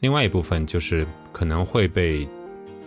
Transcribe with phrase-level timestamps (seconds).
[0.00, 2.26] 另外一部分就是可能会被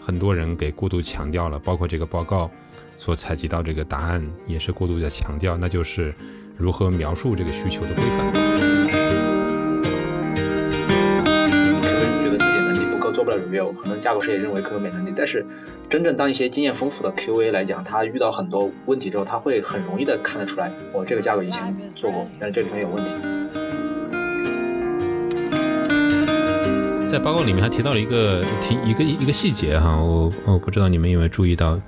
[0.02, 2.50] 很多人给过度强调了，包括这个报告
[2.98, 6.12] 所采集到这个答案也是过度在强调，那就是
[6.58, 8.34] 如何描述这个需求的规范。
[13.14, 15.14] 做不了 review，可能架构师也认为可能没能力。
[15.16, 15.46] 但是，
[15.88, 23.12] 真正当一些经验丰富的 QA 来讲，他遇到很多问题之后，他会很容易的看得出来，我这个架构以前做过，但是这里面有问题。
[27.14, 31.80] 在报告里面还提到了一个提一个一个细节哈，我我不知道你们有没有注意到。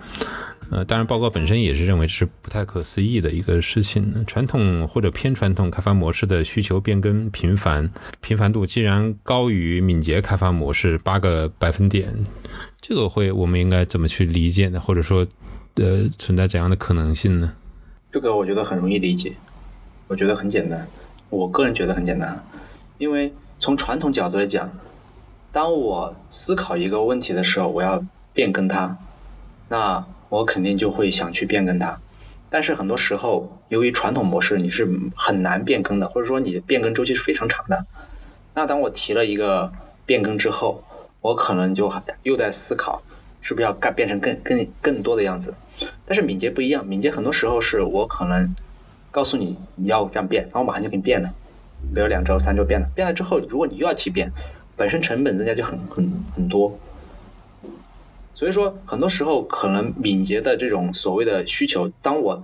[0.70, 4.24] 呃，当然，报告本身也是认为是不太可思议的一个事情。
[4.28, 7.90] 传统或者偏传统开发模式的需求变更频繁，
[8.22, 12.14] 频繁度既然高于敏捷开发模式八个百分点，
[12.80, 14.80] 这个会我们应该怎么去理解呢？
[14.80, 15.26] 或者说，
[15.74, 17.52] 呃，存在怎样的可能性呢？
[18.12, 19.34] 这个我觉得很容易理解，
[20.08, 20.88] 我觉得很简单。
[21.32, 22.40] 我个人觉得很简单，
[23.00, 24.72] 因为从传统角度来讲，
[25.55, 28.98] 当我思考一个问题的时候，我要变更它，
[29.70, 30.05] 那。
[30.27, 32.02] 我肯定就会想去变更它，
[32.49, 37.85] 但是很多时候，由于传统模式你是很难变更的，或者说你的变更周期是非常长的。
[38.55, 39.71] 那当我提了一个
[40.05, 40.84] 变更之后，
[41.21, 41.90] 我可能就
[42.24, 43.02] 又在思考，
[43.40, 45.55] 是不是要改变成更更更多的样子。
[46.05, 48.54] 但是敏捷不一样，敏捷很多时候是我可能
[49.12, 51.30] 告诉你你要这样变，然后马上就给你变了，
[51.93, 54.32] 比如两周三周变了，变了之后，如果你又要提变，
[54.76, 56.77] 本身成本增加就很很很多。
[58.34, 62.43] 所以说，很多时候可能敏捷的这种所谓的需求，当我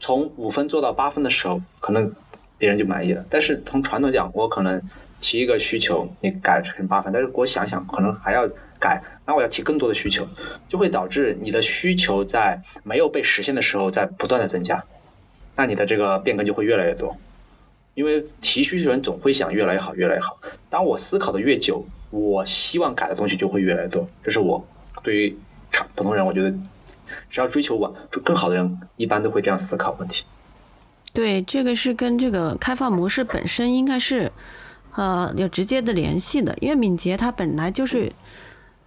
[0.00, 2.12] 从五分做到八分的时候，可能
[2.58, 3.24] 别人就满意了。
[3.30, 4.82] 但是从传统讲，我可能
[5.20, 8.48] 提一个需求，你改成八分，但是我想想，可能还要
[8.80, 10.26] 改，那我要提更多的需求，
[10.68, 14.84] 就会导致你的需求在没有被实现的时候在不断的增加，
[15.54, 17.16] 那你的这个变更就会越来越多。
[17.96, 20.38] 因为提需求人总会想越来越好，越来越好。
[20.68, 24.06] 当我思考的越久，我希望改的东西就会越来越多。
[24.22, 24.62] 这是我。
[25.02, 25.36] 对于
[25.94, 26.54] 普通人，我觉得
[27.30, 30.24] 只要追求往就更好的人，一般都会这样思考问题。
[31.14, 34.30] 对，这个是跟这个开放模式本身应该是
[34.94, 38.12] 呃有直接的联系的，因为敏捷它本来就是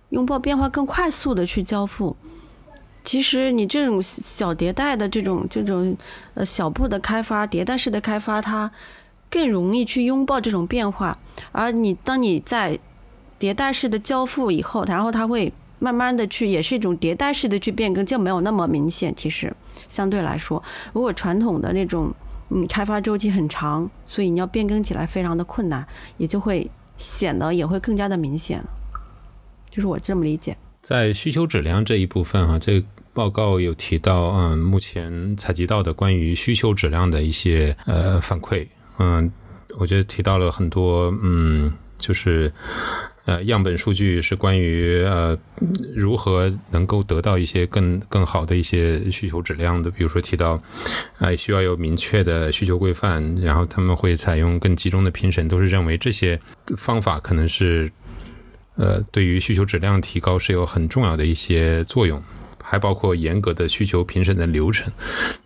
[0.09, 2.15] 拥抱变化更快速的去交付。
[3.03, 5.97] 其实你这种小迭代的这种这种
[6.35, 8.69] 呃小步的开发、迭代式的开发，它
[9.29, 11.17] 更容易去拥抱这种变化。
[11.51, 12.77] 而你当你在
[13.39, 15.51] 迭代式的交付以后，然后它会。
[15.81, 19.15] 慢慢的去，也是一种迭代式的去变更，就没有那么明显。
[19.15, 19.55] 其实
[19.87, 22.13] 相对来说，如果传统的那种，
[22.49, 28.61] 嗯，开发周期很长，所以你要变更起来非常的困难，也就会显得也会更加的明显。
[29.71, 30.57] 就是我这么理解。
[30.81, 38.67] 在需求质量这一部分啊，这报告有提到，嗯，目前采集到的关于需求质量的一些呃反馈，
[38.99, 39.31] 嗯，
[39.77, 42.51] 我觉得提到了很多，嗯，就是。
[43.25, 45.37] 呃，样本数据是关于呃
[45.93, 50.59] 如何能够得到一些更更好的一些需求质量的，比如说提到，
[51.19, 56.39] 哎，需要有明确的需求规范，然后他们会采用更集中的评审，都是认为这些
[56.75, 57.91] 方法可能是
[58.77, 62.19] 呃对于需求质量提高是有很重要的一些作用。
[62.69, 64.93] 还包括严格的需求评审的流程，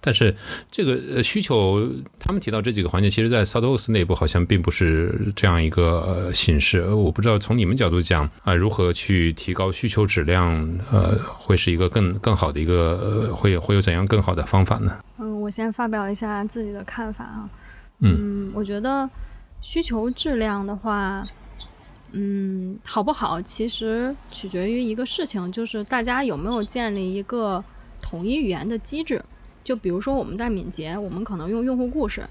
[0.01, 0.35] 但是
[0.69, 1.89] 这个需求，
[2.19, 6.83] 他们提到这几个环节，其实，在 Satos 内部好像并不是这样一个形式。
[6.89, 10.51] 我不知道从你们角度讲啊，如何去提高需求质量，
[10.91, 14.97] 呃，会是一个更更好的一个，会会有怎样更好的方法呢？
[15.19, 17.49] 嗯，我先发表一下自己的看法啊。
[17.99, 19.09] 嗯，我觉得
[19.61, 21.25] 需求质量的话。
[22.15, 23.41] 嗯，好不好？
[23.41, 27.63] 其实取决于一个事情，就是大家有没有建立一个
[28.03, 29.23] 统一语言的机制。
[29.63, 32.23] 就比如说我们在敏捷，我们可能用用户故事，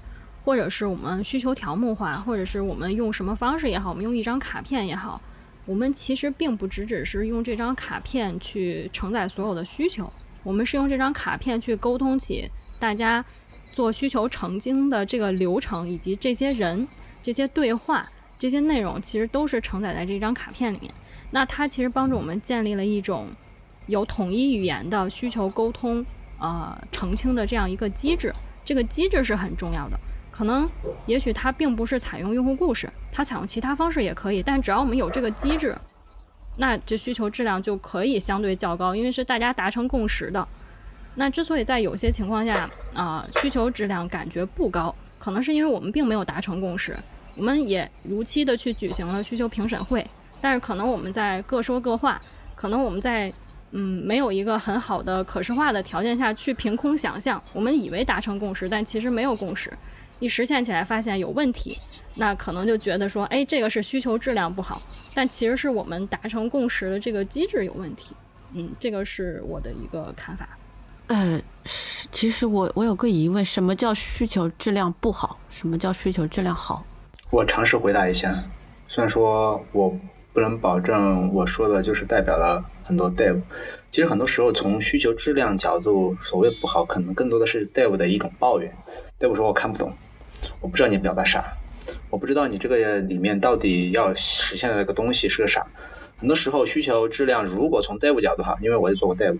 [0.45, 5.21] 或者是我们需求条目化，或者是我们用什么方式也好，我们用一张卡片也好，
[5.65, 10.09] 我们其实并不只只是用这张卡片去承载所有的需求，
[10.43, 12.49] 我们是用这张卡片去沟通起
[12.79, 13.25] 大家
[13.73, 16.87] 做需求成精的这个流程，以及这些人
[17.21, 18.07] 这些对话。
[18.43, 20.93] 这些内容其实都是承载在这张卡片里面。
[21.31, 23.29] 那它其实帮助我们建立了一种
[23.85, 26.05] 有统一语言的需求沟通、
[26.41, 28.35] 呃澄清的这样一个机制。
[28.65, 29.97] 这个机制是很重要的。
[30.29, 30.69] 可能
[31.05, 34.43] 也许它并不是采用用户故事，它采用其他方式也可以。
[34.43, 35.73] 但只要我们有这个机制，
[36.57, 40.45] 那这需求质量就可以相对较高，因为是大家达成共识的。
[41.15, 46.93] 那之所以在有些情况下啊需求质量感觉不高，可能是因为我们并没有达成共识。
[47.35, 50.05] 我们也如期的去举行了需求评审会，
[50.41, 52.21] 但是可能我们在各说各话，
[52.55, 53.33] 可能我们在
[53.71, 59.71] 嗯没有一个很好的可视化的条件下去凭空想象，我们以为达成共识，但其实没有共识，
[60.19, 61.77] 一实现起来发现有问题，
[62.15, 64.81] 那可能就觉得说，哎，这个是需求质量不好，
[65.13, 68.15] 但其实是我们达成共识的这个机制有问题。
[68.53, 70.47] 嗯，这个是我的一个看法。
[71.07, 71.41] 呃，
[72.11, 75.39] 其实我我有个疑问，什么叫需求质量不好？
[75.49, 76.85] 什么叫需求质量好？
[77.33, 78.43] 我尝试回答一下，
[78.87, 79.97] 虽然说我
[80.33, 83.41] 不能保证我说的就是代表了很多 dev，
[83.89, 88.71] 其实很多时候从需求质量角度，所谓不好，可能更多的是 dev 的一种抱怨。
[89.19, 89.91] dev 说我看不懂，
[90.61, 91.43] 我不知道你表达啥，
[92.11, 95.65] 我不知道你这个里面到底要实现的那个东西是个啥。
[96.19, 99.35] 很多时候需求质量，如果从 dev 角度哈，因为我也做过 dev，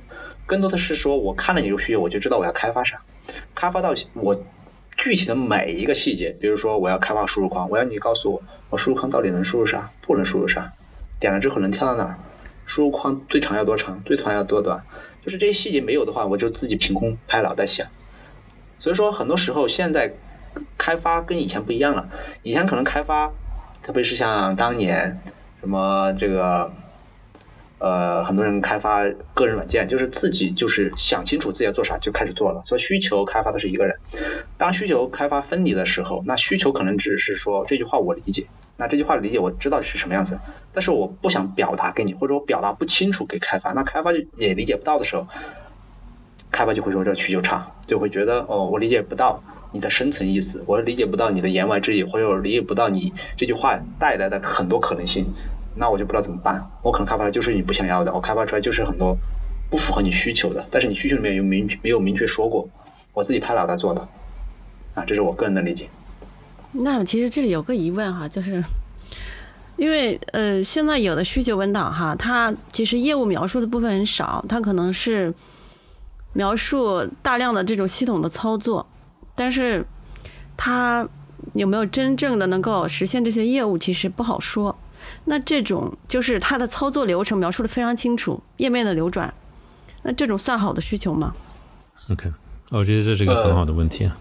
[0.48, 3.00] 更多的是说我看了你这个需求，我就知道我要开发啥，
[3.54, 4.36] 开发到我
[5.04, 10.72] 具体的每一个细节，比如说我要开发输入框，我要你告诉我我输入框到底能输入啥，不能输入啥，
[11.20, 12.18] 点了之后能跳到哪儿，
[12.66, 14.82] 输入框最长要多长，最短要多短，
[15.22, 17.86] 就是这些细节没有的话，我就自己凭空拍脑袋想。
[18.78, 20.14] 所以说很多时候现在
[20.78, 22.08] 开发跟以前不一样了，
[22.42, 23.30] 以前可能开发，
[23.82, 25.20] 特别是像当年。
[25.60, 26.72] 什么这个，
[27.84, 29.04] 呃，很多人开发
[29.34, 32.62] 个人软件，就是自己就是想清楚自己要做啥就开始做了。
[32.64, 33.94] 所以需求开发的是一个人，
[34.58, 38.48] 当需求开发分离的时候，那需求可能只是说这句话我理解，
[38.78, 40.40] 那这句话理解我知道是什么样子，
[40.72, 45.28] 但是我不想表达给你，或者我表达不清楚给开发，那开发就也理解不到的时候，
[46.50, 49.44] 开发就会说这需求差，就会觉得哦，我理解不到。
[49.76, 55.26] 你的深层意思，我理解不到你的言外之意，或者我理解不到你这句话带来的很多可能性，
[55.76, 56.66] 那我就不知道怎么办。
[56.82, 59.18] 我可能开发的就是你不想要的，我开发出来就是很多
[59.70, 62.68] 不符合你需求的，但是你需求里面有明没有明确说过，
[63.14, 64.08] 我自己拍脑袋做的，
[64.94, 65.90] 啊，这是我个人的理解。
[66.72, 68.64] 那其实这里有个疑问哈，就是
[69.78, 75.34] 因为呃，现在有的需求文档哈，它其实业务描述的部分很少，它可能是
[76.34, 78.86] 描述大量的这种系统的操作。
[79.36, 79.84] 但是，
[80.56, 81.08] 它
[81.54, 84.76] 有没有真正的能够实现这些业务，其实不好说。
[85.26, 89.34] 那这种就是它的操作流程描述的非常清楚，页面的流转，
[90.04, 91.36] 那这种算好的需求吗
[92.10, 92.32] ？OK，
[92.70, 94.12] 我觉得这是一个很好的问题。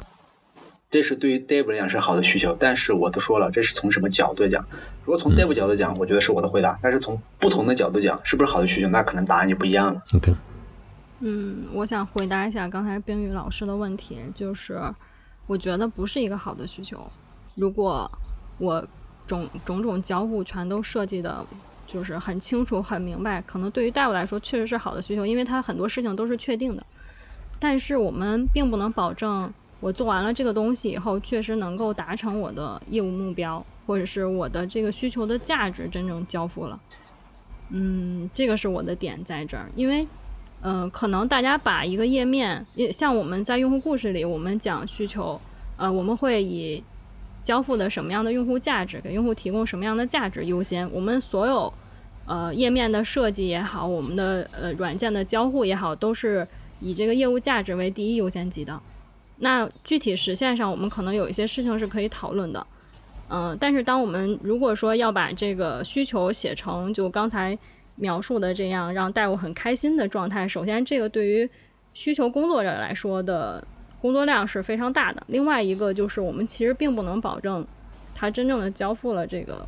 [0.91, 4.63] 这是对于 Dev 来讲是好的需求，但是我都说了，这是从什么角度讲？
[5.05, 8.89] 如果从 Dev 角度讲，我觉得是我的回答；但是从不同的角度讲，是不是好的需求？
[8.89, 10.03] 那可能答案就不一样了。
[10.15, 10.35] OK。
[11.21, 14.83] 嗯，我想回答一下刚才冰雨老师的问题，就是
[15.47, 17.01] 我觉得不是一个好的需求。
[17.55, 18.11] 如果
[18.59, 18.87] 我
[19.27, 21.45] 种种种交互全都设计的，
[21.87, 26.85] 就是很清楚、很明白，可能对于大夫来说确实是好的需求，因为他很多事情都是确定的。
[27.59, 36.81] 但是我们并不能保证我做完了这个东西以后，确实能够达成我的业务目标，或者是我的这个需求的价值真正交付了。
[37.71, 40.07] 嗯，这个是我的点在这儿，因为。
[40.65, 45.37] 嗯，可能大家把一个页面，也像我们在用户故事里，我们讲需求，
[45.77, 46.81] 呃，我们会以
[47.43, 50.91] 交付的什么样的用户价值，给用户提供什么样的价值优先。
[50.93, 51.73] 我们所有
[52.27, 56.47] 呃页面的设计也好，我们的呃软件的交互也好，都是
[56.81, 58.81] 以这个业务价值为第一优先级的。
[59.39, 62.67] 那具体实现上，我们可能有一些事情是可以讨论的。
[63.29, 67.59] 嗯，但是当我们如果说要把这个需求写成就刚才。
[67.97, 71.49] 描述的这样让大夫很开心的状态，首先这个对于
[71.93, 73.63] 需求工作者来说的
[74.03, 75.23] 工作量是非常大的。
[75.29, 77.67] 另外一个就是我们其实并不能保证
[78.15, 79.67] 他真正的交付了这个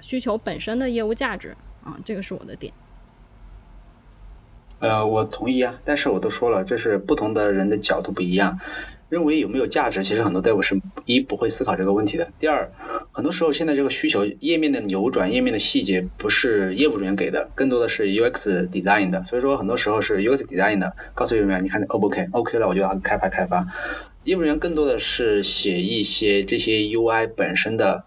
[0.00, 2.72] 需求本身的业务价值啊，这个是我的点。
[4.78, 8.58] 呃，我同意啊，但是我都说了，这是不同的人的角度不一样。
[9.08, 12.30] 认为有没有价值，其实很多队伍是一不会思考这个问题的。
[12.38, 12.70] 第二，
[13.12, 19.22] 很多时候现在这个需求页面的扭转、页面的细节不是业务人员给的，更多的是 UX design 的。
[19.24, 23.66] 所以说很多时候是 UX design 的，告诉业务人员，你看 O 不 OK？OK 了，我就开发开发。
[24.24, 28.04] 业务人员更多的是写一些这些 UI 本身的、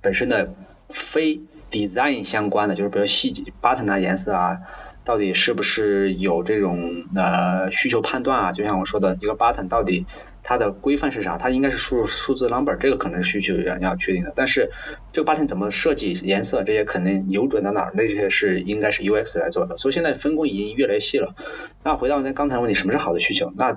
[0.00, 0.54] 本身的
[0.90, 4.58] 非 design 相关的，就是比如细节 button 啊、颜色啊。
[5.04, 8.50] 到底是不是有这种呃需求判断啊？
[8.50, 10.04] 就像我说的一个 button，到底
[10.48, 11.36] 它的规范是啥？
[11.36, 14.32] 它应该是输入数字 number，这个可能是需求要要确定的。
[14.36, 14.70] 但是
[15.10, 19.76] 这个 button 怎么设计、颜色这些可能扭转到哪儿，那些是应该是 UX 来做的。
[19.76, 21.34] 所以现在分工已经越来越细了。
[21.82, 23.52] 那回到那刚才问题，什么是好的需求？
[23.56, 23.74] 那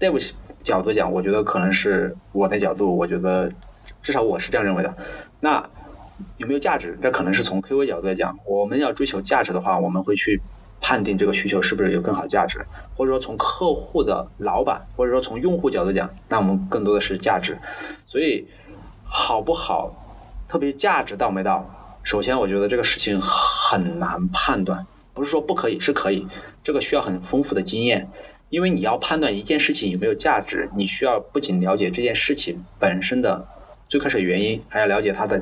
[0.00, 0.32] dev
[0.64, 3.48] 角度讲，我觉得可能是我的角度，我觉得
[4.02, 4.92] 至少我是这样认为的。
[5.38, 5.64] 那
[6.38, 6.98] 有没有价值？
[7.00, 10.42] 这可能是从 QA 角度来讲，我们要追求价值的话，我们会去
[10.86, 12.58] 判定这个需求是不是有更好价值，
[12.94, 17.56] 或者说从客户的老板，或者说从用户角度讲，那我们更多的是价值。
[18.04, 18.46] 所以
[19.02, 19.94] 好不好，
[20.46, 21.64] 特别价值到没到？
[22.02, 26.28] 首先，我觉得这个事情很难判断，不是说不可以，是可以。
[26.62, 28.10] 这个需要很丰富的经验，
[28.50, 33.48] 因为你要判断一件事情有没有价值，你需要不仅了解这件事情本身的
[33.88, 35.40] 最开始原因，还要了解它的。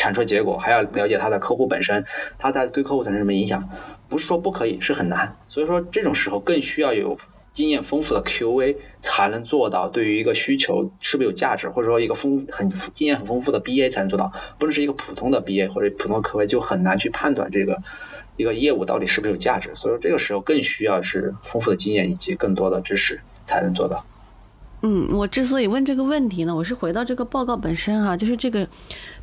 [0.00, 2.04] 产出结果，还要了解它的客户本身，
[2.38, 3.68] 它在对客户产生什么影响，
[4.08, 5.36] 不是说不可以，是很难。
[5.46, 7.16] 所以说这种时候更需要有
[7.52, 17.76] 经验丰富的 QA 才能做到，对于一个需求是不是有价值，或者说一个丰很经验很丰富的 BA 才能做到，不能是一个普通的 BA 或者普通的 QA 就很难去判断这个
[18.36, 19.70] 一个业务到底是不是有价值。
[19.74, 24.04] 所以说这个时候更需要是丰富的经验以及更多的知识才能做到。
[24.82, 28.64] 嗯，我之所以问这个问题呢，我是回到这个报告本身哈，就是这个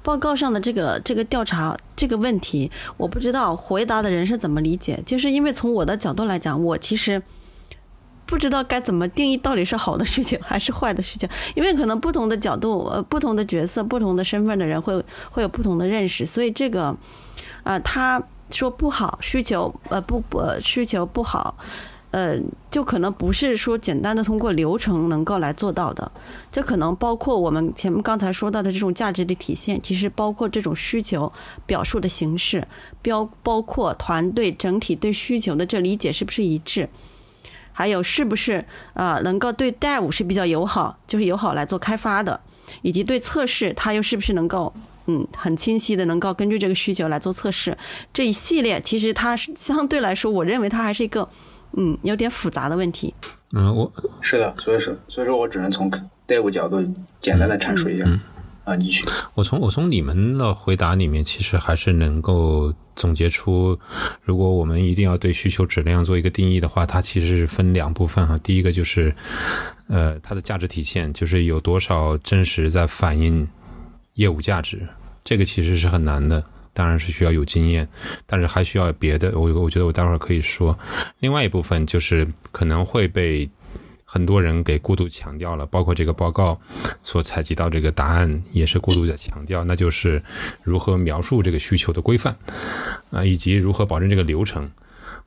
[0.06, 7.20] 报告上的这个这个调查这个问题，我不知道回答的人是怎么理解，就是因为从我的角度来讲，我其实
[8.28, 16.96] 不知道该怎么定义到底是好的需求还是坏的需求，因为可能不同的角度、呃不同的角色、不同的身份的人会会有不同的认识，所以这个
[17.64, 18.22] 啊，他
[18.52, 21.58] 说不好需求，呃不不需求不好。
[22.16, 22.40] 呃，
[22.72, 26.10] 就可能不是说简单的通过流程能够来做到的，
[26.50, 31.30] 这可能包括我们前面刚才说到的这种价值的体现，其实包括这种需求
[31.66, 32.66] 表述的形式，
[33.02, 36.88] 标包括团队整体对需求的这理解是不是一致，
[37.74, 42.40] 还有是不是啊能够对 Dev 是比较友好，就是友好来做开发的，
[42.82, 44.74] 以及对测试它又是不是能够
[45.08, 47.78] 嗯很清晰的能够根据这个需求来做测试，
[48.14, 51.28] 这一系列其实它是相对来说，我认为它还是一个。
[51.78, 53.14] 嗯，有点复杂的问题。
[53.54, 53.92] 嗯，我
[54.22, 55.90] 是的，所以说，所以说我只能从
[56.28, 56.84] Dev 角度
[57.20, 58.06] 简单的阐述一下。
[58.64, 59.06] 啊，你去。
[59.36, 63.78] 我从我从你们的回答里面，其实还是能够总结出，
[64.24, 68.36] 如果我们一定要对需求质量做一个定义的话，它其实是分两部分哈。
[68.40, 69.14] 第一个就是，
[69.88, 73.48] 呃，它的价值体现，就是有多少真实在反映
[74.14, 74.82] 业务价值，
[75.24, 76.44] 这个其实是很难的。
[76.76, 77.88] 当然是需要有经验，
[78.28, 79.32] 但是还需要别的。
[79.40, 80.78] 我我觉得我待会儿可以说，
[81.20, 83.50] 另外一部分就是可能会被
[84.04, 86.60] 很多人给过度强调了，包括这个报告
[87.02, 90.22] 所采集到这个答案也是过度的强调，那就是
[90.64, 92.38] 如何描述这个需求的规范
[93.10, 94.70] 啊，以及如何保证这个流程。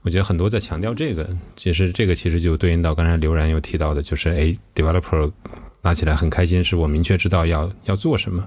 [0.02, 5.30] 我觉得很多在强调这个，其实这个其实就对应到刚才刘然又提到的，就是哎，developer
[5.82, 8.46] 拿起来很开心，是我明确知道要要做什么。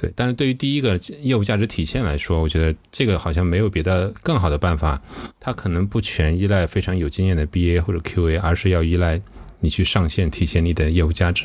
[0.00, 4.98] 对，但是对于第一个业务价值体现来说，我觉得这个好像没有别的更好的办法。
[5.38, 9.20] 它可能不全依赖非常有经验的 BA 或者 QA，而是要依赖
[9.58, 11.44] 你去上线体现你的业务价值。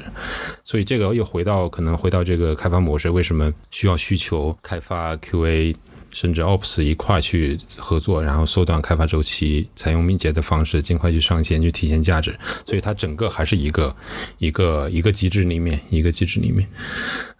[0.63, 5.75] 所以这个又回到可能回到这个开发模式，为什么需要需求开发 QA？
[6.15, 12.33] 甚至 Ops 一块去合作，然后缩短开发周期，采用敏捷的方式，尽快去上线，去体现价值。
[12.65, 13.93] 所以它整个还是一个
[14.37, 16.65] 一个一个机制里面，一个机制里面。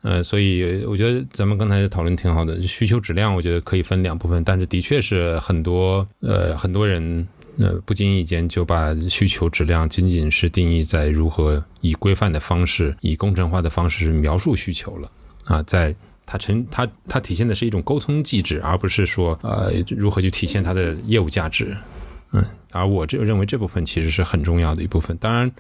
[0.02, 2.62] 呃，所以我觉得咱们刚才讨论挺好的。
[2.64, 7.26] 需求质量，我觉得可以分两部分，但是的确是很多呃很多人
[7.58, 15.10] 呃不经意间就把需求质量仅仅是定义在如何以规范的方式、以工程化的方式描述需求了
[15.46, 15.96] 啊，在。
[16.26, 21.76] 它成它它体现的是一种沟通机制，而不是说呃如何去体现它的业务价值，
[22.32, 25.16] 嗯，而我这认为这部分其实是很重要的一部分。
[25.18, 25.52] 当然，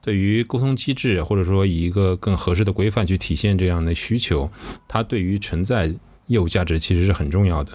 [0.00, 4.50] 对于沟通机制或者说以一个更合适的规范去体现这样的需求，
[4.86, 5.92] 它对于存在
[6.26, 7.72] 业务价值其实是很重要的，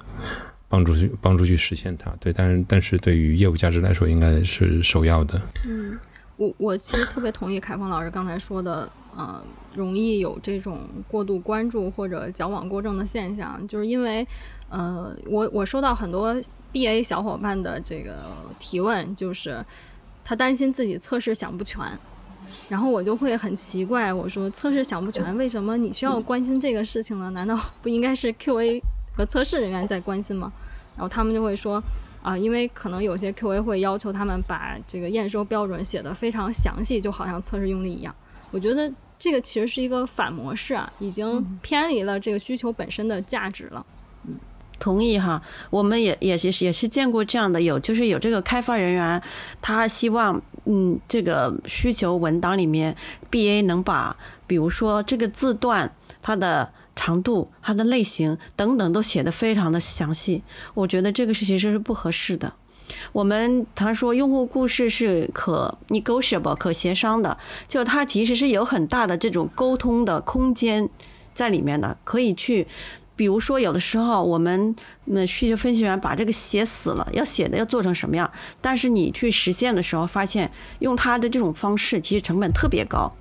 [0.69, 2.09] 帮助去帮助去实现它。
[2.19, 5.41] 对，但是但是对于业务价值来说，应该是首要的。
[5.65, 5.97] 嗯。
[6.37, 9.43] 我我其实特别同意凯峰老师刚才说的，呃，
[9.75, 14.25] 容易有这种过度关注或者矫枉过正的现象，就是因为，
[14.69, 16.35] 呃，我我收到很多
[16.71, 19.65] BA 小伙伴的这个提问，就是
[20.23, 21.83] 他担心自己测试想不全，
[22.69, 27.31] 然后我就会很奇怪，我说测试想不全，为什么你需要关心这个事情呢？
[27.31, 28.79] 难道不应该是 QA
[29.15, 30.53] 和测试人员在关心吗？
[30.95, 31.81] 然后他们就会说。
[32.21, 38.13] 啊，因为可能有些 QA 会要求他们把这个验收标准写得非常详细，就好像测试用例一样。
[38.51, 43.85] 我觉得这个其实是一个反模式啊，已经偏离了这个需求本身的价值了。
[44.25, 44.35] 嗯，
[44.79, 49.21] 同意哈，我们也也是也是见过这样的，有就是有这个开发人员，
[49.61, 52.95] 他希望嗯这个需求文档里面
[53.31, 56.71] BA 能把，比如说这个字段它的。
[56.97, 60.41] 长度、它的类型等等都写的非常的详细，
[60.73, 62.51] 我觉得这个是其实是不合适的。
[63.11, 67.37] 我们常说用户故事是可 negotiable 可协商的，
[67.67, 70.89] 就它其实是有很大的这种沟通的空间
[71.33, 72.65] 在里面的，可以去，
[73.15, 80.49] 比如说有的时候我们那需求分析员把这个写死了，要写的要做成什么样，但是你去实现的时候发现
[80.79, 83.11] 用他的这种方式其实成本特别高。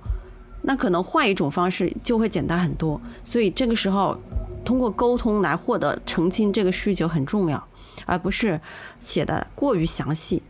[0.67, 4.19] 那可能换一种方式就会简单很多，所以这个时候
[4.65, 7.65] 通过沟通来获得澄清这个需求很重要，
[8.05, 8.59] 而不是
[8.99, 10.43] 写的过于详细。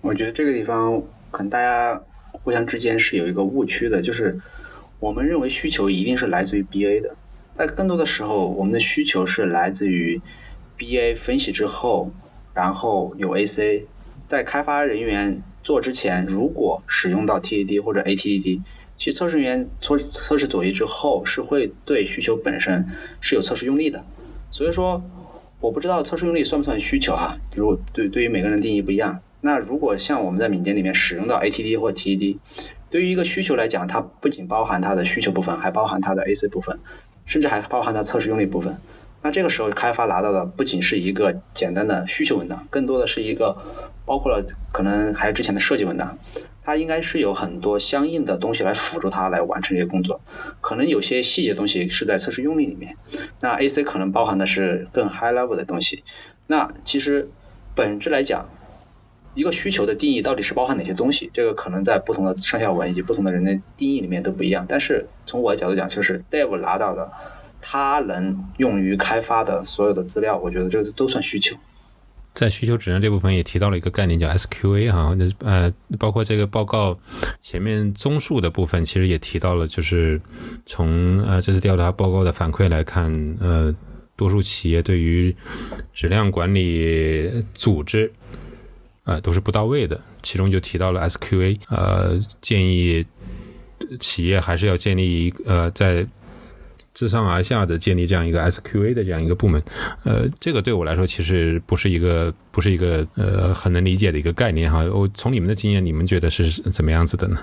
[0.00, 2.02] 我觉得这个地方可能大家
[2.32, 4.40] 互相之间是有一个误区的，就是
[4.98, 7.14] 我们认为需求一定是来自于 BA 的，
[7.54, 10.18] 但更多的时候，我们的需求是来自于
[10.78, 12.10] BA 分析之后，
[12.54, 13.86] 然后有 AC，
[14.26, 18.60] 在开发人员做之前，如果使用到 TAD 或者 ATD，
[18.98, 22.84] 其实测试人员测测试左翼之后，是会对需求本身
[23.20, 24.04] 是有测试用力的。
[24.50, 25.00] 所以说，
[25.60, 27.38] 我不知道测试用力算不算需求哈？
[27.54, 32.40] 如果对对于每个人定义不一样，那如果像我们在敏捷里面使用到 ATD 或 T E D，。
[32.90, 36.76] 对于一个需求来讲，它不仅包含它的需求部分，还包含它的 AC 部分，
[37.24, 38.76] 甚至还包含它测试用力部分。
[39.22, 43.56] 那这个时候开发拿到的不仅是一个简单的需求文档，更多的是一个
[44.04, 46.18] 包括了可能还有之前的设计文档。
[46.62, 50.20] 它应该是有很多相应的东西来辅助它来完成这些工作。
[50.60, 52.96] 可能有些细节东西是在测试用力里面，
[53.40, 56.04] 那 AC 可能包含的是更 high level 的东西。
[56.46, 57.30] 那其实
[57.74, 58.48] 本质来讲。
[59.32, 61.30] 一个需求的定义到底是包含哪些东西？
[61.32, 64.66] 这个可能在不同的上下文以及不同的人的定义里面都不一样。
[64.68, 67.08] 但是从我的角度讲，就是 Dev 拿到的，
[67.60, 71.56] 他能用于开发的所有的资料，我觉得这都算需求。
[72.32, 76.98] 在需求质量这部分也提到了一个概念叫 SQA 哈，呃，包括这个报告
[77.40, 80.20] 前面综述的部分，其实也提到了，就是
[80.64, 83.74] 从呃这次调查报告的反馈来看，呃，
[84.16, 85.34] 多数企业对于
[85.92, 88.12] 质量管理组织。
[89.04, 90.00] 呃，都是不到位的。
[90.22, 93.04] 其中就提到了 SQA，呃，建议
[93.98, 96.06] 企业还是要建立一呃，在
[96.94, 99.62] 自上而下的建立这样一个 SQA 的这样一个部门。
[100.04, 104.84] 呃，这个对我来说其实不是一个不是一个呃很能理解的一个概念哈。
[104.92, 107.38] 我从你们的经验，你们觉得是怎么样子的呢？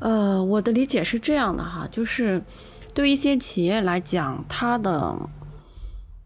[0.00, 2.42] 呃，我的理解是这样的哈，就是
[2.92, 5.16] 对于一些企业来讲，它的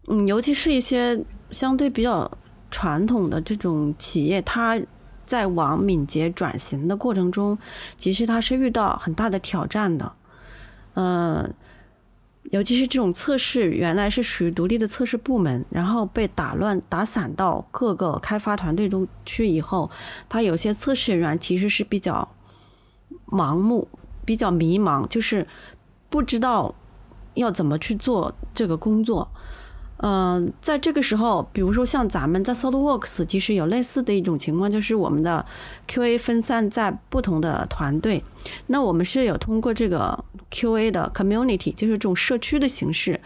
[0.07, 1.19] 嗯，尤其是一些
[1.51, 2.29] 相对比较。
[2.69, 4.77] 传统的这种企业，它
[5.25, 7.57] 在往敏捷转型的过程中，
[7.95, 10.11] 其实它是遇到很大的挑战的。
[10.93, 11.49] 呃，
[12.51, 19.89] 尤其是这种测试原来是属于独立的测试部门，然后被打乱、打散到各个开发团队中去以后，
[20.29, 22.27] 他有些测试人员其实是比较
[23.25, 23.87] 盲目、
[24.23, 25.45] 比较迷茫，就是
[26.09, 26.73] 不知道
[27.33, 29.29] 要怎么去做这个工作。
[29.99, 35.43] 嗯，在这个时候，比如说像咱们在 SolidWorks，其实有类似的一种情况，就是我们的
[35.87, 38.23] QA 分散在不同的团队。
[38.67, 43.19] 那我们是有通过这个 QA 的 community，就是这种社区的形式，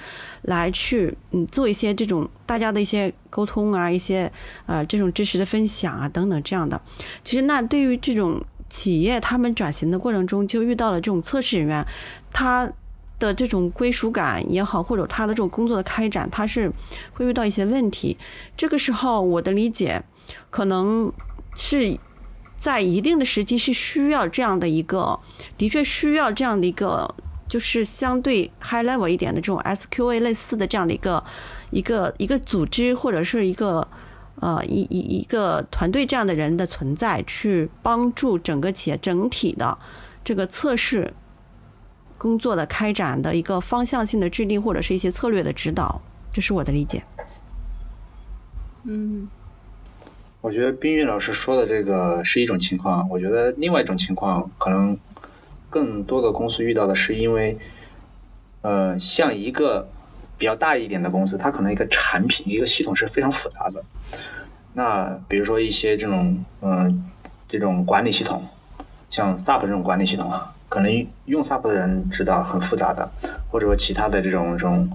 [0.44, 4.32] 来去嗯做一些这种大家的一些沟通啊，一些
[4.66, 6.82] 呃这种知识的分享啊等等这样的。
[7.26, 11.86] 其实那对于这种企业，他们转型的过程中，就遇到了这种测试人员，
[12.32, 12.72] 他。
[13.22, 16.70] 的这种归属感也好，或者他的这种工作的开展，他是
[17.14, 18.18] 会遇到一些问题。
[18.58, 20.04] 这个时候，我的理解
[20.50, 21.14] 可能
[21.56, 21.98] 是
[22.58, 25.20] 在一定的时期是需要这样的一个，
[25.56, 27.14] 的确需要这样的一个，
[27.48, 31.24] 就是相对 high level 一点的这种 SQA 类似的这样的一个
[31.70, 33.88] 一个一个组织或者是一个
[34.40, 39.78] 呃一一一个团队这样的人的存在，去帮助整个企业整体的
[40.24, 41.14] 这个测试。
[42.22, 46.00] 工作的开展的一个方向性的制定，或者是一些策略的指导，
[46.32, 47.02] 这是我的理解。
[48.84, 49.28] 嗯，
[50.40, 54.96] 我觉得冰玉老师说的这个是一种情况，我觉得另外一种情况，可能
[55.68, 57.58] 更多的公司遇到的是因为，
[58.62, 59.90] 呃，像一个
[60.38, 63.84] 比较大一点的公司，它可能一个产品、一个系统是非常复杂的。
[64.74, 67.04] 那比如说一些这种，嗯，
[67.48, 68.46] 这种管理系统，
[69.10, 70.54] 像 SAP 这种管理系统啊。
[70.72, 73.12] 可能用 SAP 的人知道很复杂的，
[73.50, 74.90] 或者说其他的这种这种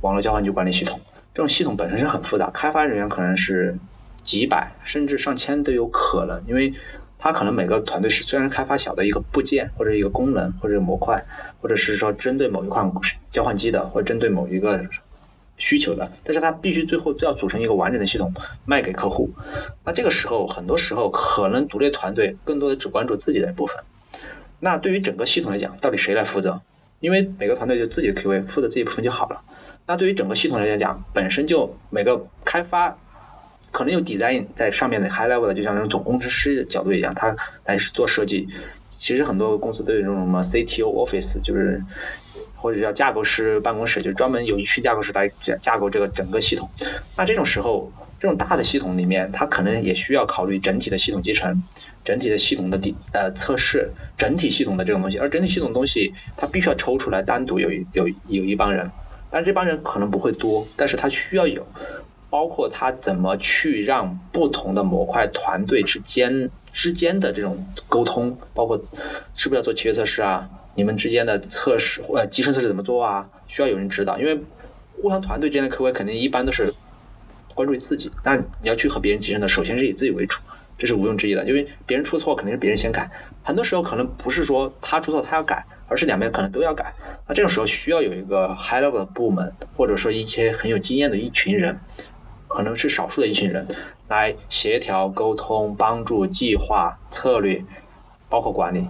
[0.00, 0.98] 网络交换机管理系统，
[1.34, 3.78] 这种系统本身是很复杂，开发人员可能是
[4.22, 6.72] 几百甚至上千都有可能，因为
[7.18, 11.22] 它可能每个团队是虽然开发小的一个部件或者一个功能或者模块，
[11.60, 12.90] 或者是说针对某一款
[13.30, 14.82] 交换机的，或者针对某一个
[15.58, 18.32] 需求的，但是它必须最后都要组成一个完整的系统
[18.64, 19.28] 卖给客户。
[19.84, 23.76] 那这个时候，很多时候可能独立团队更多的只关注自己的部分。
[24.60, 26.60] 那对于整个系统来讲，到底谁来负责？
[27.00, 29.40] 因为每个团队就自己的 QA 负责这一部分就好了。
[29.86, 32.98] 那对于整个系统来讲，本身就每个开发
[33.70, 38.46] 可能有 design 在上面的 high level 的，就像那种总工程师的角度一样，他来做设计。
[38.88, 41.82] 其实很多公司都有那种什么 CTO office，就是
[42.54, 46.68] 或者叫架构师办公室，就专门有一区架构师来架架构这个整个系统。
[47.16, 51.62] 那这种时候，这种大的系统里面，它可能也需要考虑整体的系统集成。
[52.04, 58.90] 整体的系统的底呃测试，整体系统的这种东西，而整体系统东西它必须要抽出来单独有有有一帮人，
[59.30, 61.66] 但这帮人可能不会多，但是他需要有，
[62.28, 68.80] 包括他怎么去让不同的模块团队之间之间的这种沟通，包括
[69.34, 73.28] 是不是要做契约测试啊，你们之间的测试呃集成测试怎么做啊？
[73.46, 74.40] 需要有人指导，因为
[74.96, 76.72] 互相团队之间的 QA 肯定一般都是
[77.54, 80.40] 关注于自己，但你要去和别人集成的，首先是以自己为主，
[80.80, 83.10] 这是毋庸置疑的，因为别人出错肯定是别人先改，
[83.42, 86.90] 很多时候可能不是说他出错他要改，而是两边可能都要改，
[87.28, 91.78] 那这种时候需要有一个 high level 的部门，或者说一些很有经验的一群人，
[92.48, 93.68] 可能是少数的一群人
[94.08, 97.62] 来协调沟通、帮助计划、策略，
[98.30, 98.86] 包括管理。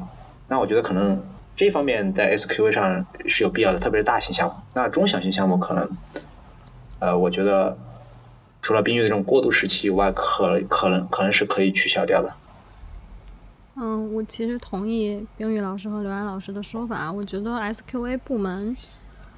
[0.46, 1.20] 那我觉得可能
[1.56, 4.54] 这方面在 SQA 上是有必要的，特别是大型项目。
[4.74, 5.90] 那中小型项目可能，
[7.00, 7.76] 呃，我觉得
[8.62, 12.32] 除了冰玉的这种过渡时期以外，可可能可能是可以取消掉的。
[13.76, 17.10] 嗯，我其实同意冰玉老师和刘安老师的说法。
[17.10, 18.76] 我觉得 SQA 部门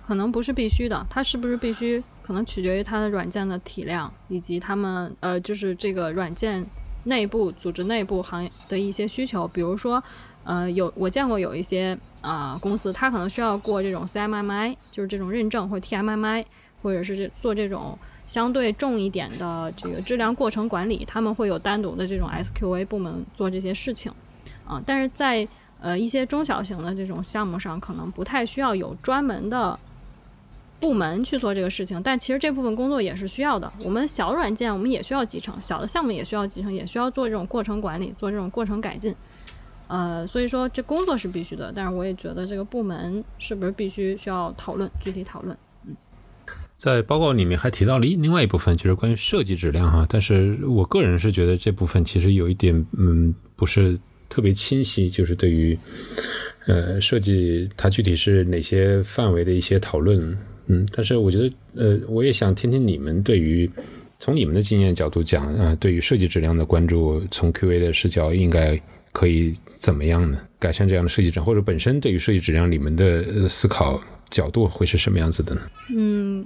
[0.06, 6.66] 可能不是必须的，它是不是必须，可能取决于它的软件的体量以及他们呃，就是这个软件
[7.04, 10.02] 内部组织内部行业的一些需求，比如说。
[10.44, 16.44] 呃，有我见过有一些啊公司，它可能需要过这种 CMMI，就是这种认证，或者 TMMI，
[16.82, 17.96] 或者是这做这种
[18.32, 24.10] 相对重一点的这个质量过程管理，他们会有单独的这种 SQA 部门做这些事情
[24.66, 24.82] 啊。
[24.86, 25.46] 但是在
[25.82, 29.78] 呃一些中小型的这种项目上，可能不太需要有专门的
[30.80, 33.70] 部门去做这个事情，但其实这部分工作也是需要的。
[33.84, 39.14] 我们小软件我们也需要集成，小的项目也需要集成，也需要做这种过程管理，做这种过程改进。
[39.88, 45.54] 呃，所以说这工作是必须的，但是我也觉得这个部门是不是必须需要讨论具体讨论。
[46.82, 50.04] 在报告里面还提到了另外一部分，就是关于设计质量哈。
[50.10, 53.96] 但是我个人是觉得这部分其实有一点嗯不是
[54.28, 55.78] 特别清晰，就是对于
[56.66, 60.36] 呃设计它具体是哪些范围的一些讨论。
[60.66, 63.70] 嗯，但是我觉得呃我也想听听你们对于
[64.18, 68.76] 从你们的经验角度讲啊，对于设计质量的关注，从 QA 的视角应该。
[69.14, 70.38] 可以怎么样呢？
[70.58, 75.60] 改善这样的设计质量，或者本身对于设计质量你们的思考角度会是什么样子的呢？
[75.94, 76.42] 嗯，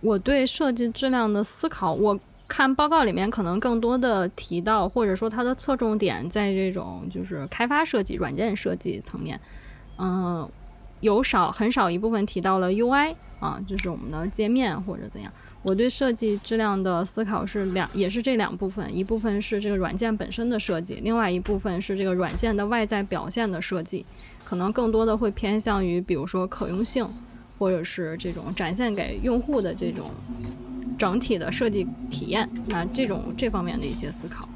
[0.00, 9.38] 我对设计质量的思考，我看报告里面可能更多的提到，或者说它的侧重点在这种就是开发设计、软件设计层面。
[9.98, 10.48] 嗯，
[11.00, 15.30] 有少很少一部分提到了 UI 啊，就是我们的界面或者怎样。
[15.62, 24.06] 我对设计质量的思考是两，也是这两部分，一部分是这个软件本身的设计，另外一部分是这个软件的外在表现的设计，
[24.42, 27.06] 可能更多的会偏向于，比如说可用性，
[27.60, 30.10] 或者是这种展现给用户的这种
[30.98, 34.48] 整体的设计体验，那这种这方面的一些思考。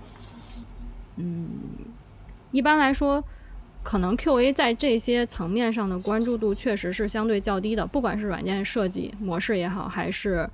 [1.16, 1.46] 嗯，
[2.50, 3.22] 一般来说，
[3.82, 10.48] 可能 QA 在这些层面上的关注度确实是相对较低的，不管是软件设计模式也好，还是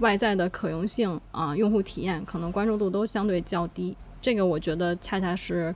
[0.00, 5.72] 外在的可用性啊，用户体验可能关注度都相对较低，这个我觉得恰恰是，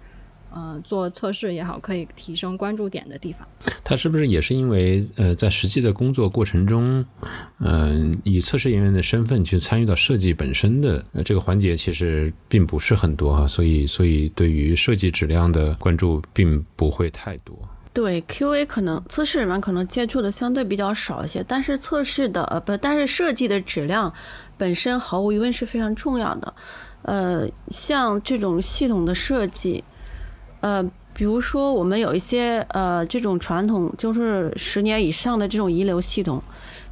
[0.51, 3.47] 呃，做测试也好，可以提升关注点的地方。
[3.85, 7.05] 它是不是也是因为呃，在实际的工作过程中，
[7.59, 17.57] 嗯，以测试人员的身份去参与到设计本身的呃这个环节，其实并不是很多啊，所以所以对于设计质量的关注并不会太多。
[17.95, 24.13] 对 QA 可能测试人员可能接触的相对比较少一些，但是测试的呃不，但是设计的质量
[24.57, 26.55] 本身毫无疑问是非常重要的。
[27.03, 29.83] 呃，像这种系统的设计，
[30.61, 30.83] 呃，
[31.15, 36.43] 比如说我们有一些呃这种传统就是十年以上的这种遗留系统。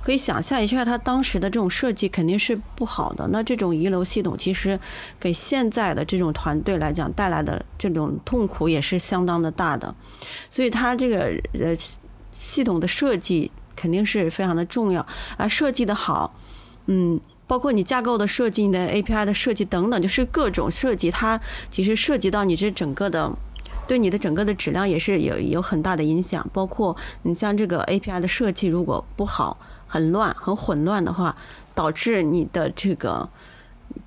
[0.03, 3.27] 可以想象一下，它当时的这种设计肯定是不好的。
[3.33, 4.79] 那这种遗留系统其实
[5.19, 9.93] 给现在的这种团队来讲带来的这种痛苦也是相当的大的。
[10.49, 11.75] 所以它这个呃
[12.31, 15.05] 系统的设计肯定是非常的重要
[15.37, 16.33] 啊，设计的好，
[16.87, 23.29] 嗯，包括你架构的设计、你的 API 的设计等等，就是各种设计，它其实涉及到你这整个的
[23.87, 26.49] 对你的整个的质量也是有有很大的影响。
[26.53, 29.57] 包括你像这个 API 的设计如果不好。
[29.89, 31.35] 很乱、很混乱的话，
[31.73, 33.27] 导致你的这个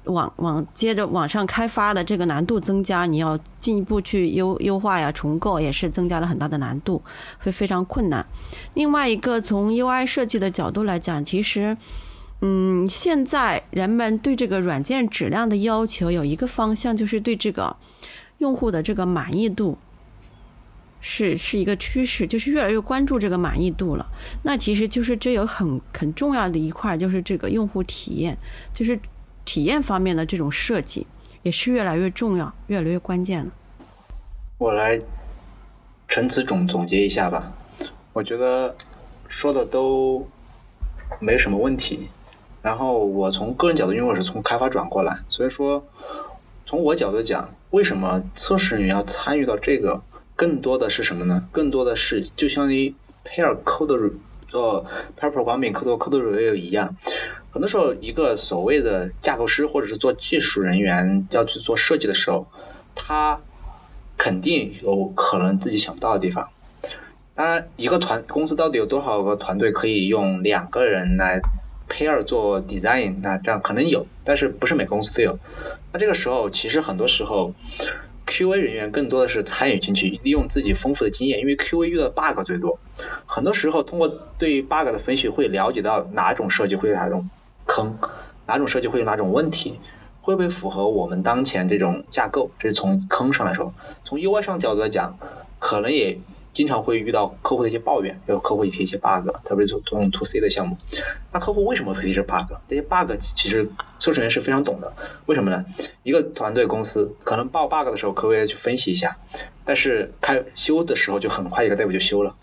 [0.03, 7.01] 往往接着往上开发的这个难度增加，你要进一步去优优化呀、重构，也是增加了很大的难度，
[7.39, 8.23] 会非常困难。
[8.73, 11.75] 另外一个，从 UI 设计的角度来讲，其实，
[12.41, 17.73] 嗯，现在人们对这个软件质量的要求有一个方向，就是对这个
[18.39, 19.77] 用户的这个满意度。
[21.01, 24.05] 是是一个趋势，就是越来越关注这个满意度了。
[24.43, 28.37] 那其实就是这有很很重要的一块，就是这个用户体验，
[28.73, 28.99] 就是
[29.45, 31.07] 体验方面的这种设计
[31.41, 33.49] 也是越来越重要、越来越关键了。
[34.57, 34.99] 我来
[36.05, 37.53] 陈词总总结一下吧。
[38.11, 38.75] 我觉得
[39.29, 40.27] 说的都
[41.21, 42.09] 没什么问题。
[42.61, 45.81] 然后我从个人角度，因为我是从开发转过来，所以说
[46.65, 50.01] 从我角度讲，为什么测试人员要参与到这个？
[50.35, 51.47] 更多的是什么呢？
[51.51, 54.13] 更多的是就相当于 pair code
[54.47, 54.85] 做
[55.19, 56.95] pair programming code code review 一样，
[57.51, 62.47] 很多时候一个所谓的架构师或者是做技术人员要去做设计的时候，
[62.95, 63.41] 他
[64.17, 66.49] 肯定有可能自己想不到的地方。
[67.33, 71.41] 当然，一个团公司到底有多少个团队可以用两个人来
[71.89, 73.15] pair 做 design？
[73.21, 75.37] 那这样可能有，但是不是每个公司都有。
[75.91, 77.53] 那这个时候，其实很多时候
[78.27, 82.77] QA 人员更多的是参与进去，利用自己丰富的经验，因为 QA 遇到 bug 最多。
[83.25, 87.27] 很多时候，通过对 bug 的分析，会了解到哪种设计会有哪种
[87.65, 87.97] 坑，
[88.45, 89.79] 哪种设计会有哪种问题，
[90.21, 92.51] 会不会符合我们当前这种架构？
[92.59, 93.73] 这是从坑上来说，
[94.05, 95.17] 从 UI 上角度来讲，
[95.57, 96.17] 可能也。
[96.59, 100.77] 经常会遇到客户的一些抱怨，有客户提一些 bug，特别是做做 to C 的项目。
[101.31, 102.51] 那客户为什么会提这 bug？
[102.67, 103.65] 这些 bug 其实
[103.97, 104.91] 测试员是非常懂的。
[105.27, 105.63] 为什么呢？
[106.03, 109.15] 一个团队公司可能报 bug 的时候，可不可以去分析一下，
[109.63, 112.35] 但是开修的时候就很快一个 dev 就修了。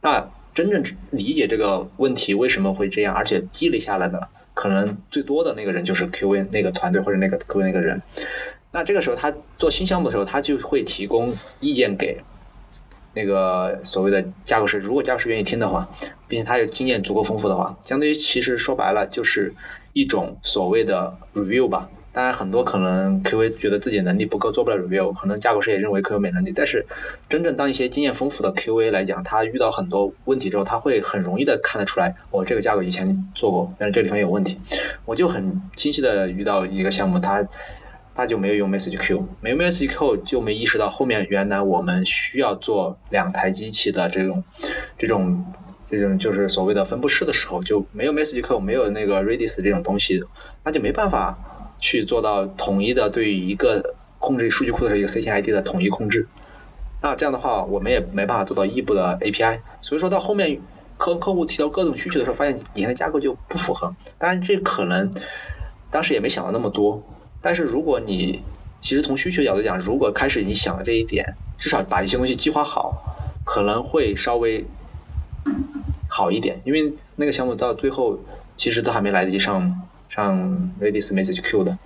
[0.00, 8.02] 那真正理解这个问题为什么会这样，而且积累下来的可能最多的那个人就是 QA 那个团队或者那个 QA 那个人。
[8.72, 12.20] 那这个时候他做新项目的时候，他就会提供意见给。
[13.14, 15.88] 那个所谓的架构师，如果架构师愿意听的话，
[16.28, 19.52] 并且他有经验足够丰富的话，相当于其实说白了就是
[19.92, 21.88] 一种所谓的 review 吧。
[22.12, 26.52] 当然，很多可能 QA 觉得自己能力不够，做不了 review，可能架构师也认为 QA 没能力。
[26.52, 26.84] 但是，
[27.28, 34.58] 真正当一些经验丰富的 QA 来讲，他遇到很多问题之后，他会很容易的看得出来，我这个架构以前做过，但是这个地方有问题。
[35.04, 37.46] 我就很清晰的遇到一个项目，他。
[38.20, 44.44] 他就没有用 message queue，没有 message queue 就没意识到后面原来我们需要做两台机器的这种、
[44.98, 45.42] 这种、
[45.88, 50.22] 这种就是所谓的分布式的时候，就没有 message queue，没有那个 Redis 这种东西，
[50.64, 51.34] 那就没办法
[51.78, 56.28] 去做到统一的对于一个控制数据库的一个 C 线 ID 的统一控制。
[57.00, 59.60] 那这样的话，我们也没办法做到异步的 API。
[59.80, 60.60] 所以说到后面
[60.98, 63.96] 客客户提到各种需求的时候，发现以前的架构就不符合。
[64.18, 65.10] 当然，这可能
[65.90, 67.02] 当时也没想到那么多。
[67.40, 68.42] 但是如果你
[68.80, 73.02] 其实从需求角度讲，如果开始你想了这一点，至少把一些东西计划好，
[73.44, 74.64] 可能会稍微
[76.08, 76.60] 好一点。
[76.64, 78.18] 因为那个项目到最后
[78.56, 80.36] 其实都还没来得及上上
[80.80, 81.78] Redis Message Queue 的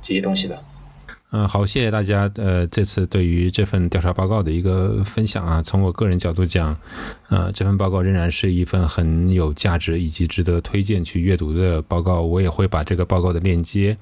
[0.00, 0.62] 这些东西的。
[1.32, 2.28] 嗯，好，谢谢大家。
[2.34, 6.76] 呃，这次对于这份调查报告的一个分享啊，从我个人角度讲，
[7.28, 12.22] 呃，这份报告仍然是一份很有价值以及值得推荐去阅读的报告。
[12.22, 13.96] 我也会把这个报告的链接，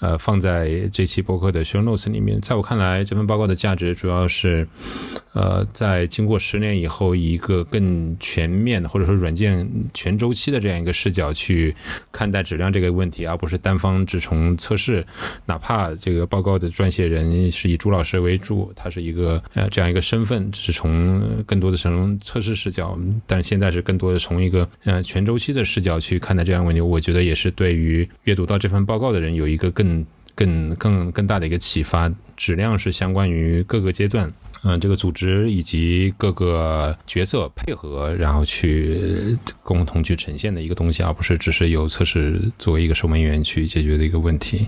[0.00, 2.38] 呃，放在这期博客的 show notes 里面。
[2.42, 4.68] 在我看来，这份报告的价值主要是，
[5.32, 11.74] 呃，在经过十年以后，以一个更全面或者说软件全周期的这样一个视角去
[12.12, 15.02] 看待质量这个问题，而不是单方只从测试，
[15.46, 16.49] 哪怕这个报告。
[16.50, 26.80] 报的撰写人是以朱老师为主，他是一个呃这样一个身份，只是从更多的从测试视角，但是现在是更多的从一个呃全周期的视角去看待这样问题。
[26.80, 32.12] 我觉得也是对于阅读到这份报告的人有一个更更更更大的一个启发。
[32.36, 34.32] 质量是相关于各个阶段，
[34.64, 44.66] 嗯，这个组织以及各个角色配合，然后去共同去呈现的一个东西，而不是只是由测试作为一个守门员去解决的一个问题。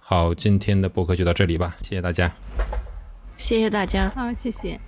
[0.00, 2.32] 好，今天的播客就到这里吧，谢谢大家，
[3.36, 4.80] 谢谢大家，好，谢谢。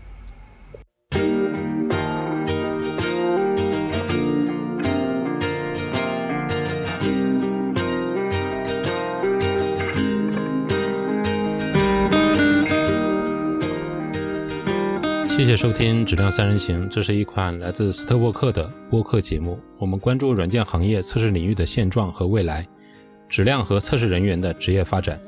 [15.28, 22.66] 谢谢收听《质量三人行》，这是一款来自斯特沃克的播客节目，我们关注软件行业测试领域的现状和未来。
[23.28, 25.20] 质量和测试人员的职业发展。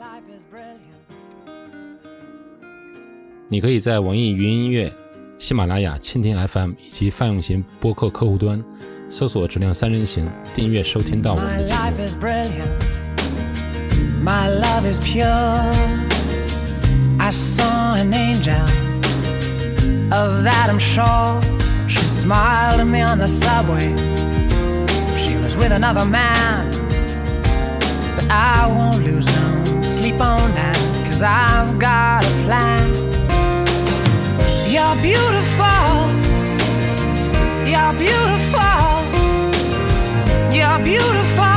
[3.49, 4.93] 你可以在网易云音乐、
[5.39, 8.63] 喜马拉雅、蜻蜓 FM 以及泛用型播客客户端
[9.09, 11.79] 搜索“质量三人行”，订阅收听到我们的节目。
[28.31, 30.77] I won't lose no sleep on that,
[31.07, 32.89] cause I've got a plan.
[34.73, 35.99] You're beautiful,
[37.73, 38.95] you're beautiful,
[40.53, 41.48] you're beautiful.